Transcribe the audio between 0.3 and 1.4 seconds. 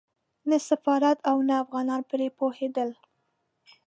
نه سفارت او